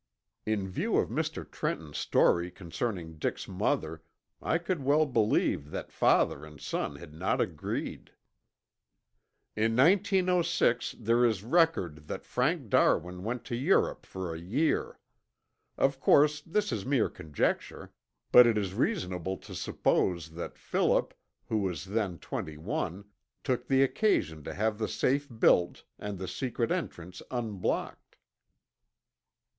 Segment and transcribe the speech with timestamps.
[0.47, 1.45] In view of Mr.
[1.47, 4.01] Trenton's story concerning Dick's mother
[4.41, 8.09] I could well believe that father and son had not agreed.
[9.55, 14.97] "In 1906 there is record that Frank Darwin went to Europe for a year.
[15.77, 17.93] Of course, this is mere conjecture,
[18.31, 21.13] but it is reasonable to suppose that Philip,
[21.45, 23.03] who was then twenty one,
[23.43, 28.15] took the occasion to have the safe built, and the secret entrance unblocked."